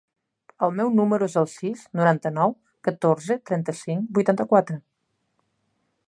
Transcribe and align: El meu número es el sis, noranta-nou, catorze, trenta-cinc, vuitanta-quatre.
El 0.67 0.71
meu 0.77 0.87
número 0.99 1.25
es 1.31 1.35
el 1.41 1.45
sis, 1.51 1.83
noranta-nou, 1.99 2.55
catorze, 2.87 3.37
trenta-cinc, 3.49 4.09
vuitanta-quatre. 4.19 4.79